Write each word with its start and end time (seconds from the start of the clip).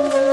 Thank 0.00 0.14
you. 0.14 0.29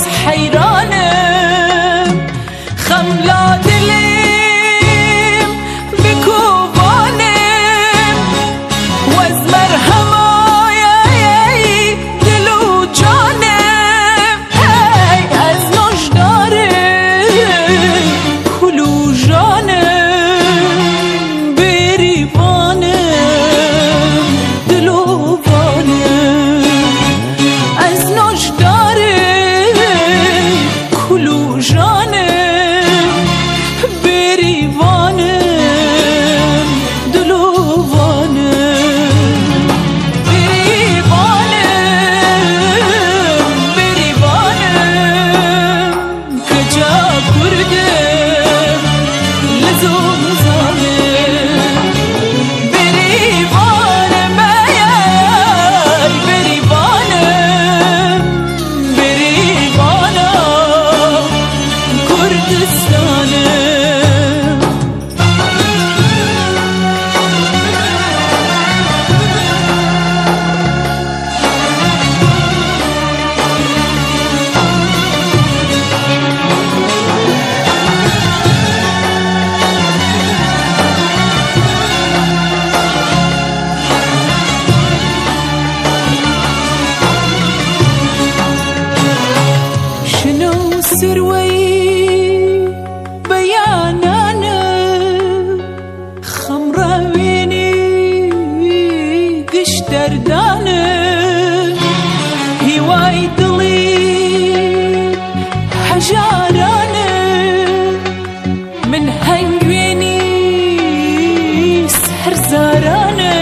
حيران 0.00 0.71
بيان 93.28 94.04
أنا 94.04 94.60
خمرة 96.22 97.12
ويني 97.14 97.72
قش 99.52 99.72
دردانة 99.90 100.82
من 108.92 109.08
هنگ 109.08 109.62
ويني 109.66 110.18
سحر 111.88 112.34
زارانة 112.34 113.32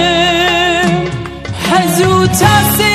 حزو 1.70 2.26
تاسي 2.26 2.89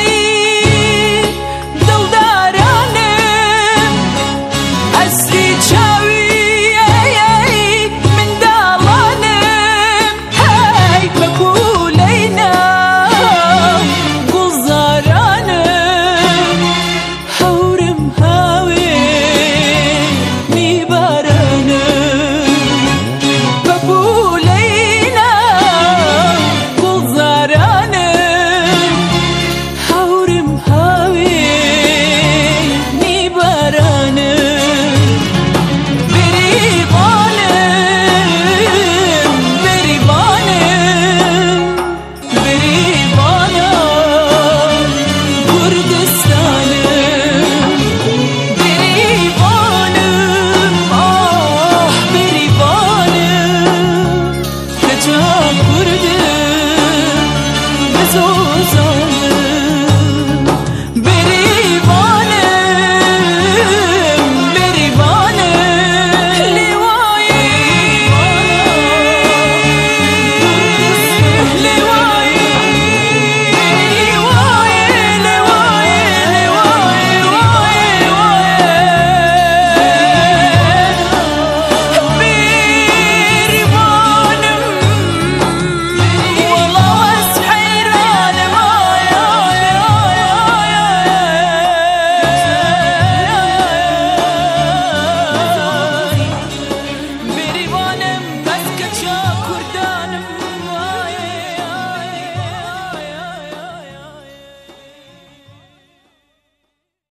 keep 36.56 36.95